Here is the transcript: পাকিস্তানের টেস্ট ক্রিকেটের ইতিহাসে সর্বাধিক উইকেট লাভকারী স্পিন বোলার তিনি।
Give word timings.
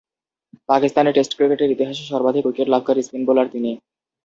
পাকিস্তানের 0.69 1.15
টেস্ট 1.15 1.31
ক্রিকেটের 1.37 1.73
ইতিহাসে 1.75 2.03
সর্বাধিক 2.11 2.43
উইকেট 2.45 2.67
লাভকারী 2.69 3.01
স্পিন 3.03 3.23
বোলার 3.27 3.47
তিনি। 3.53 3.71